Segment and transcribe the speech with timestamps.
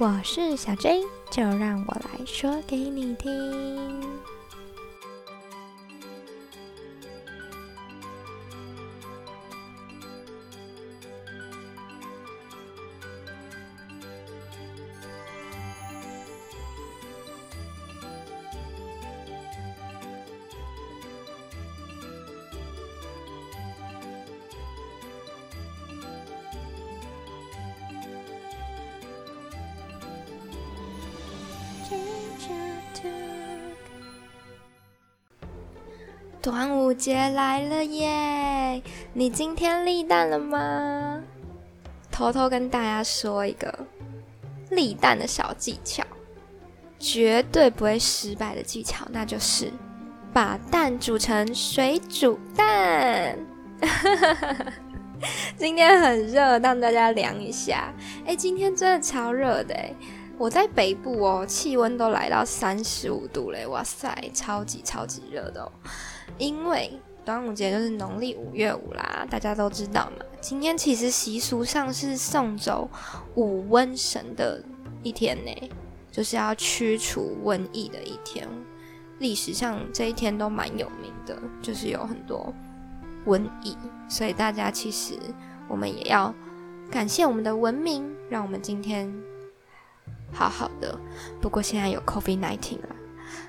[0.00, 4.00] 我是小 J，就让我来说给你听。
[36.40, 38.82] 端午节来了耶！
[39.12, 41.20] 你今天立蛋了吗？
[42.10, 43.86] 偷偷跟大家说一个
[44.70, 46.04] 立蛋的小技巧，
[46.98, 49.70] 绝对不会失败的技巧，那就是
[50.32, 53.38] 把蛋煮成水煮蛋。
[55.56, 57.92] 今天很热，让大家凉一下。
[58.24, 59.92] 哎，今天真的超热的哎！
[60.38, 63.66] 我在北部哦，气温都来到三十五度嘞！
[63.66, 65.72] 哇塞，超级超级热的哦。
[66.38, 66.92] 因为
[67.24, 70.24] 端午节就是农历五月五啦，大家都知道嘛。
[70.40, 72.88] 今天其实习俗上是送走
[73.34, 74.62] 五瘟神的
[75.02, 75.70] 一天呢，
[76.12, 78.48] 就是要驱除瘟疫的一天。
[79.18, 82.54] 历史上这一天都蛮有名的，就是有很多
[83.26, 83.76] 瘟疫，
[84.08, 85.14] 所以大家其实
[85.66, 86.32] 我们也要
[86.88, 89.12] 感谢我们的文明，让我们今天
[90.32, 90.98] 好好的。
[91.40, 92.96] 不过现在有 COVID 十九了。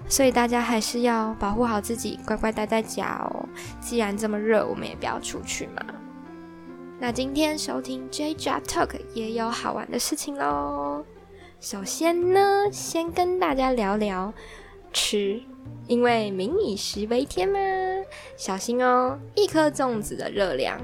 [0.08, 3.48] 所以大家还是要保护好自己，乖乖待在家哦。
[3.80, 5.86] 既然这么热，我们也不要出去嘛。
[7.00, 11.06] 那今天收听 J J Talk 也有好玩的事情喽。
[11.62, 14.34] 首先呢，先跟大家聊聊
[14.92, 15.42] 吃，
[15.88, 17.58] 因为民以食为天嘛，
[18.36, 19.18] 小心哦。
[19.36, 20.82] 一颗粽子的热量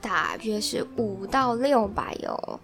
[0.00, 2.58] 大约是五到六百哦，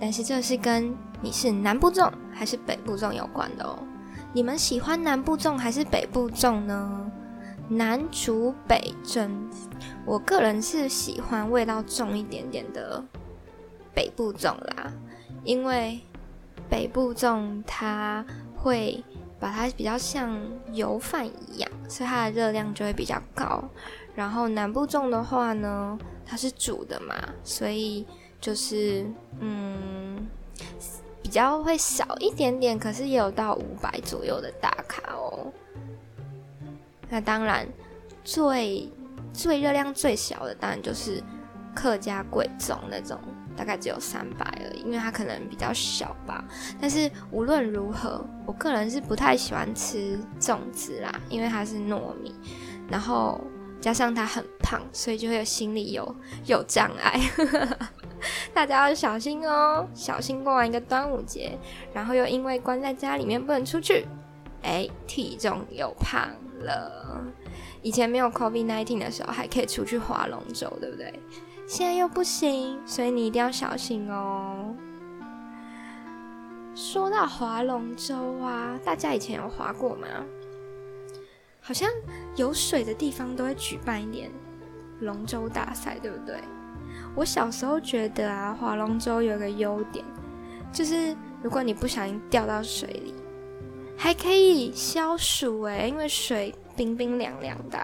[0.00, 3.78] 但是这是跟你是南部粽还是北部粽有关的哦。
[4.32, 7.10] 你们喜欢南部粽还是北部粽呢？
[7.68, 9.30] 南煮北蒸，
[10.06, 13.04] 我个人是喜欢味道重一点点的
[13.94, 14.92] 北部粽啦，
[15.44, 16.00] 因为
[16.68, 18.24] 北部粽它
[18.56, 19.04] 会
[19.38, 20.36] 把它比较像
[20.72, 23.62] 油饭一样，所以它的热量就会比较高。
[24.14, 27.14] 然后南部粽的话呢，它是煮的嘛，
[27.44, 28.06] 所以
[28.40, 29.06] 就是
[29.38, 30.26] 嗯。
[31.30, 35.46] 比较会少一点点，可是也有到五百左右的大卡哦。
[37.08, 37.64] 那当然，
[38.24, 38.90] 最
[39.32, 41.22] 最热量最小的当然就是
[41.72, 43.16] 客家贵粽那种，
[43.56, 46.44] 大概只有三百而已，因为它可能比较小吧。
[46.80, 52.34] 但是无论如何，我个人是不太喜欢吃粽子啦，因为它是糯米，
[52.88, 53.40] 然后
[53.80, 56.16] 加上它很胖，所以就会有心里有
[56.46, 57.20] 有障碍。
[58.60, 61.58] 大家要小心哦，小心过完一个端午节，
[61.94, 64.06] 然后又因为关在家里面不能出去，
[64.62, 66.28] 哎，体重又胖
[66.58, 67.24] 了。
[67.80, 71.10] 以前没有 COVID nineteen 的时候还可以出去划龙舟，对不对？
[71.66, 74.74] 现在又不行，所以你一定要小心哦。
[76.74, 80.06] 说到划龙舟啊，大家以前有划过吗？
[81.62, 81.88] 好像
[82.36, 84.30] 有水的地方都会举办一点
[85.00, 86.36] 龙舟大赛，对不对？
[87.14, 90.04] 我小时候觉得啊，划龙舟有个优点，
[90.72, 93.14] 就是如果你不小心掉到水里，
[93.96, 97.78] 还可以消暑诶，因为水冰冰凉凉的，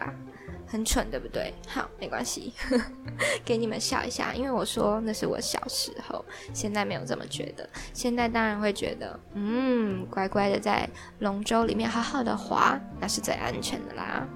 [0.67, 1.53] 很蠢对不对？
[1.69, 2.53] 好，没关系，
[3.45, 10.89] 给你们笑一下，因为我说那是我小时候，现在没有这么觉得，现在当然会觉得，嗯，乖乖的在
[11.19, 14.27] 龙舟里面好好的划，那是最安全的啦。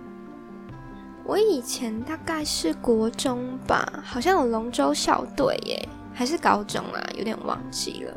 [1.31, 8.13] 我以前大概是国中吧，好像有龙舟校队耶，还是高中啊，有点忘记了。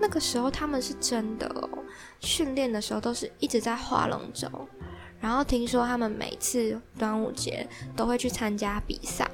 [0.00, 1.68] 那个时候他们是真的哦，
[2.18, 4.48] 训练的时候都是一直在划龙舟，
[5.20, 9.30] 然后听说他们每次端午节都会去参加比赛，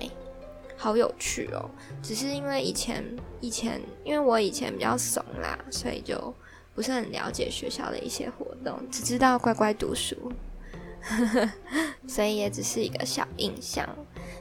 [0.77, 1.71] 好有趣哦。
[2.03, 3.05] 只是因为以前
[3.41, 6.35] 以前，因为我以前比较怂啦，所以就
[6.75, 10.17] 不是很了解学校的一些活动，只知道乖乖读书。
[12.07, 13.89] 所以也只是一个小印象，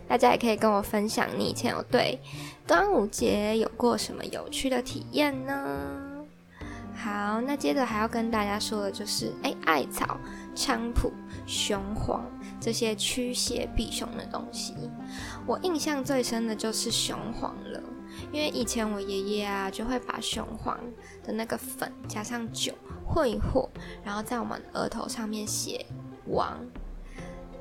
[0.07, 2.19] 大家也可以跟我分享，你以前有对
[2.67, 5.97] 端午节有过什么有趣的体验呢？
[6.95, 10.19] 好，那接着还要跟大家说的就是，哎，艾草、
[10.55, 11.11] 菖蒲、
[11.47, 12.23] 雄黄
[12.59, 14.75] 这些驱邪避凶的东西，
[15.47, 17.81] 我印象最深的就是雄黄了，
[18.31, 20.77] 因为以前我爷爷啊就会把雄黄
[21.23, 22.71] 的那个粉加上酒
[23.03, 23.67] 混一和，
[24.03, 25.83] 然后在我们额头上面写。
[26.27, 26.57] 王，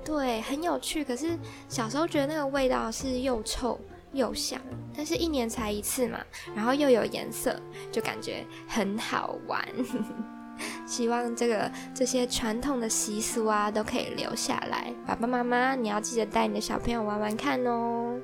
[0.04, 1.04] 对，很有趣。
[1.04, 3.78] 可是小时候觉得那个味道是又臭
[4.12, 4.60] 又香，
[4.96, 6.18] 但是一年才一次嘛，
[6.54, 7.54] 然后又有颜色，
[7.92, 9.66] 就感觉很好玩。
[10.86, 14.92] 希望这个这些传统的习俗啊，都可以留下来。
[15.06, 18.18] 爸爸妈妈，你要记得带你的小朋友玩玩看哦。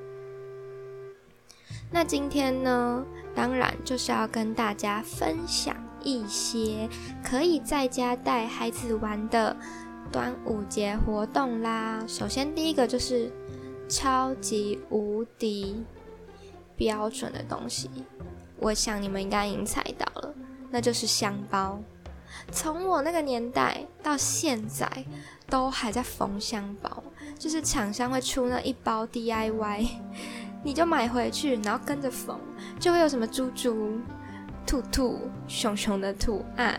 [1.89, 6.87] 那今天呢，当然就是要跟大家分享一些
[7.23, 9.55] 可以在家带孩子玩的
[10.11, 12.03] 端午节活动啦。
[12.07, 13.31] 首先，第一个就是
[13.87, 15.83] 超级无敌
[16.75, 17.89] 标准的东西，
[18.59, 20.33] 我想你们应该已经猜到了，
[20.69, 21.79] 那就是香包。
[22.51, 24.89] 从我那个年代到现在，
[25.49, 27.03] 都还在缝香包，
[27.39, 29.87] 就是厂商会出那一包 DIY，
[30.63, 32.39] 你就买回去，然后跟着缝，
[32.79, 33.99] 就会有什么猪猪、
[34.65, 36.77] 兔兔、熊熊的图案，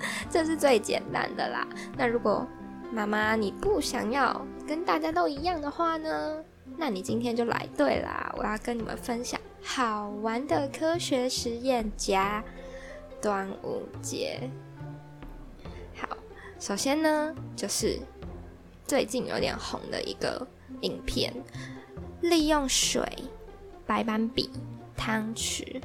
[0.30, 1.66] 这是最简单的啦。
[1.96, 2.46] 那如果
[2.92, 6.42] 妈妈你不想要跟大家都一样的话呢？
[6.76, 8.32] 那你今天就来对啦！
[8.36, 12.44] 我要跟你们分享好玩的科学实验加
[13.20, 14.48] 端午节。
[15.96, 16.16] 好
[16.60, 17.98] 首先呢，就是
[18.86, 20.46] 最近有点红的一个
[20.82, 21.32] 影片，
[22.20, 23.02] 利用水、
[23.86, 24.50] 白板笔、
[24.96, 25.80] 汤匙，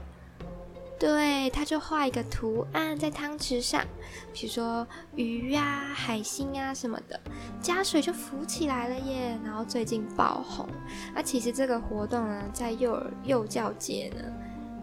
[1.03, 3.83] 对，他就画一个图案在汤匙上，
[4.31, 7.19] 比如说鱼啊、海星啊什么的，
[7.61, 9.37] 加水就浮起来了耶。
[9.43, 10.65] 然后最近爆红，
[11.13, 14.23] 那其实这个活动呢，在幼儿幼教界呢，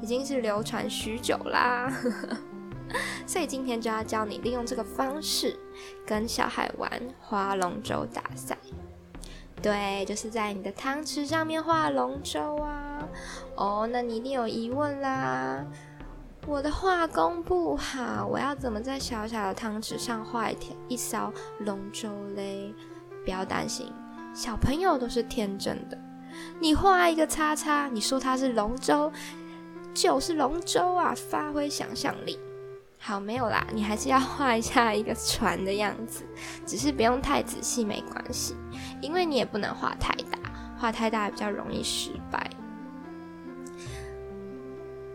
[0.03, 1.91] 已经是流传许久啦。
[3.27, 5.59] 所以今天就要教你利用这个方式
[6.05, 8.59] 跟小孩玩划龙舟大赛。
[9.63, 13.09] 对，就是在你的汤匙上面画龙舟啊。
[13.57, 15.65] 哦，那你一定有疑问啦，
[16.47, 22.75] 我的画工不好，我要怎么在小小的汤匙上画一条一艘龙舟嘞？
[23.25, 23.93] 不要担心，
[24.35, 25.99] 小朋友都是天真的。
[26.59, 29.13] 你画一个叉叉，你说它是龙舟，
[29.95, 32.39] 就是龙舟啊，发挥想象力。
[32.99, 36.25] 好，没有啦，你还是要画一下一个船的样子，
[36.67, 38.57] 只是不用太仔细，没关系，
[39.01, 40.39] 因为你也不能画太大，
[40.79, 42.50] 画太大比较容易失败。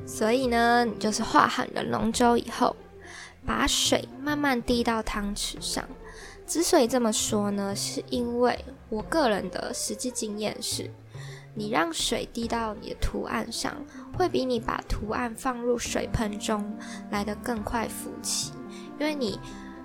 [0.06, 2.76] 所以呢，你就是画好的龙舟以后，
[3.46, 5.84] 把水慢慢滴到汤匙上。
[6.46, 10.90] 之所以这么说呢，是因为我个人的实际经验是。
[11.58, 13.74] 你让水滴到你的图案上，
[14.18, 16.78] 会比你把图案放入水盆中
[17.12, 18.52] 来得更快浮起。
[19.00, 19.40] 因为你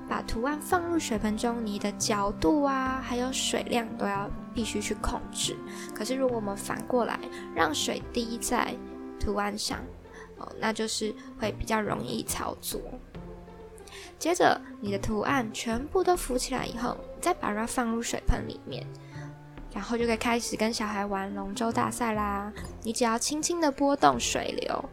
[0.09, 5.57] 把图案放入水盆中，你的角度啊，还有水量都要必须去控制。
[5.95, 7.17] 可是如果我们反过来
[7.55, 8.75] 让水滴在
[9.21, 9.79] 图案上，
[10.41, 12.81] 哦，那就是会比较容易操作。
[14.19, 18.87] 接着你的图案全部都浮起来以后，再把它放入水盆里面。
[19.73, 22.53] 然后就可以开始跟小孩玩龙舟大赛啦！
[22.83, 24.85] 你只要轻轻的拨动水流，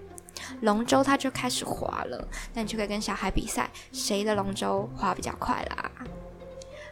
[0.62, 2.28] 龙舟它就开始滑了。
[2.54, 5.92] 那你就可以跟小孩比赛，谁的龙舟滑比较快啦。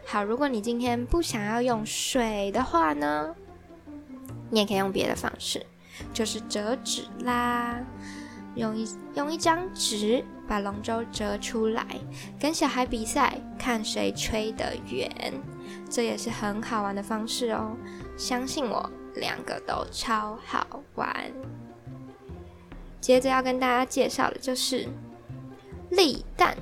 [0.04, 3.32] 好，如果你今天不想要用水的话呢，
[4.50, 5.64] 你也可以用别的方式，
[6.12, 7.78] 就是折纸啦。
[8.56, 11.86] 用一用一张纸把龙舟折出来，
[12.40, 15.10] 跟小孩比赛，看谁吹得远。
[15.88, 17.76] 这也是很好玩的方式哦，
[18.16, 21.30] 相信我，两个都超好玩。
[23.00, 24.88] 接着要跟大家介绍的就是
[25.90, 26.56] 立蛋，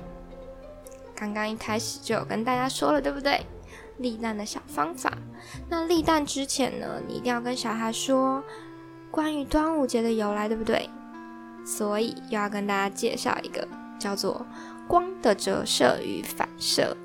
[1.15, 3.45] 刚刚一开始就有跟大家说了，对不对？
[3.97, 5.17] 立蛋的小方法。
[5.69, 8.43] 那立蛋之前呢，你一定要跟小孩说
[9.09, 10.89] 关于端午节的由来，对不对？
[11.65, 13.67] 所以又要跟大家介绍一个
[13.97, 14.45] 叫做
[14.87, 16.95] 光的折射与反射。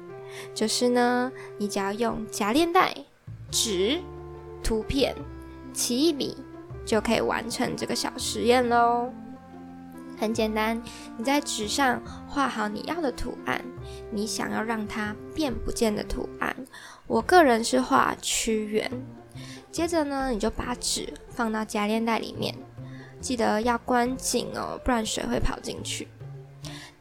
[0.54, 2.94] 就是呢，你只要用夹链袋、
[3.50, 4.00] 纸、
[4.62, 5.16] 图片、
[5.72, 6.36] 奇异笔，
[6.84, 9.12] 就可以完成这个小实验喽。
[10.18, 10.80] 很简单，
[11.16, 13.64] 你在纸上画好你要的图案，
[14.12, 16.54] 你想要让它变不见的图案。
[17.06, 18.90] 我个人是画屈原。
[19.72, 22.54] 接着呢，你就把纸放到夹链袋里面，
[23.20, 26.08] 记得要关紧哦，不然水会跑进去。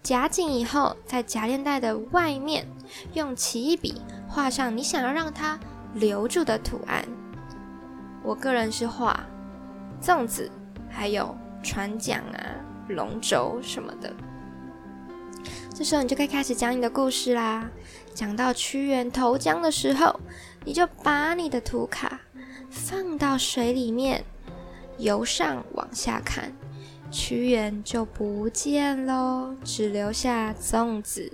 [0.02, 2.68] 夹紧以后，在夹链袋的外面
[3.14, 5.60] 用奇异笔画上你想要让它
[5.94, 7.06] 留住的图案。
[8.24, 9.26] 我个人是画
[10.02, 10.50] 粽子，
[10.90, 12.56] 还有船桨啊、
[12.88, 14.14] 龙舟什么的。
[15.74, 17.70] 这时候你就可以开始讲你的故事啦。
[18.14, 20.20] 讲到屈原投江的时候，
[20.66, 22.20] 你就把你的图卡
[22.70, 24.24] 放到水里面，
[25.00, 26.54] 由上往下看。
[27.12, 31.34] 屈原就不见喽，只留下粽子、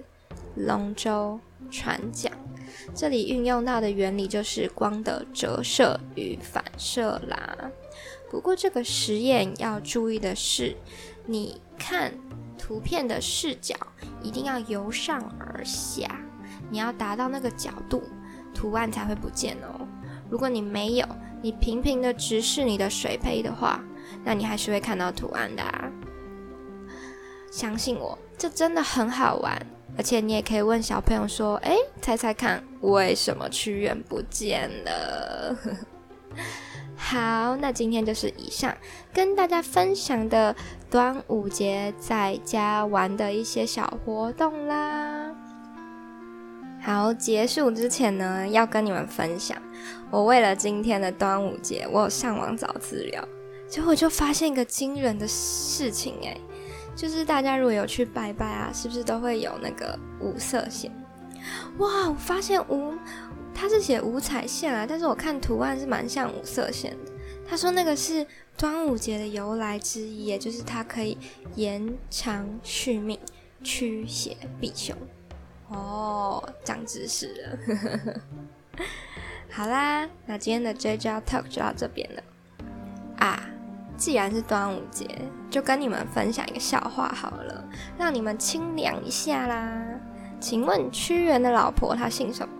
[0.55, 1.37] 龙舟、
[1.69, 2.31] 船桨。
[2.93, 7.57] 这里运用到的原理就是光的折射与反射啦。
[8.31, 10.75] 不过这个实验要注意的是，
[11.25, 12.13] 你看
[12.57, 13.75] 图片的视角
[14.21, 16.19] 一定要由上而下，
[16.69, 18.01] 你要达到那个角度，
[18.53, 19.85] 图案才会不见哦。
[20.29, 21.05] 如果你没有，
[21.41, 23.83] 你平平的直视你的水杯的话，
[24.23, 25.91] 那你还是会看到图案的啊。
[27.51, 29.65] 相信我，这真的很好玩，
[29.97, 35.55] 而且你也可以问小朋友说：“哎，猜猜看，为什么屈原不见了？”
[36.97, 38.75] 好，那今天就是以上
[39.13, 40.55] 跟大家分享的
[40.89, 45.24] 端午节在家玩的一些小活动啦。
[46.85, 49.59] 好，结束之前呢，要跟你们分享，
[50.11, 53.27] 我为了今天的端午节，我有上网找资料，
[53.67, 56.37] 结果就发现一个惊人的事情，哎。
[56.95, 60.91] 就是大家如果有去拜拜啊，是不是都会有那个五色线？
[61.79, 62.93] 哇，我发现五，
[63.51, 67.11] 它是写五彩线啊，但是我看图案是蛮像五色线的。
[67.49, 68.23] 他说那个是
[68.55, 71.17] 端午节的由来之一，也就是它可以
[71.55, 73.17] 延长续命、
[73.63, 74.95] 驱邪避凶。
[75.75, 77.57] 哦，长知识了。
[79.51, 82.23] 好啦，那今天的 J J Talk 就到这边了
[83.17, 83.39] 啊。
[83.97, 85.07] 既然是端午节，
[85.49, 87.63] 就跟你们分享一个笑话好了，
[87.97, 89.85] 让你们清凉一下啦。
[90.39, 92.53] 请问屈原的老婆她姓什么？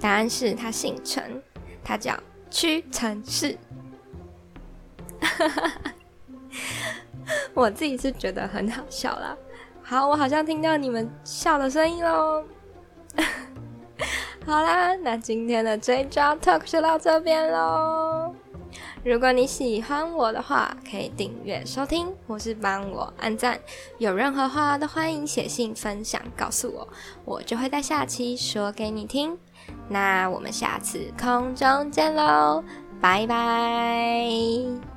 [0.00, 1.42] 答案是她姓陈，
[1.84, 2.18] 她叫
[2.50, 3.58] 屈臣氏。
[7.52, 9.36] 我自己是觉得很好笑啦。
[9.90, 12.44] 好，我好像听到你们笑的声音喽。
[14.46, 18.32] 好啦，那今天的这招 talk 就到这边喽。
[19.02, 23.58] 如果你喜欢我的话，可以订阅收听，或是帮我按赞。
[23.98, 26.88] 有任何话都欢迎写信分享告诉我，
[27.24, 29.36] 我就会在下期说给你听。
[29.88, 32.62] 那我们下次空中见喽，
[33.00, 34.89] 拜拜。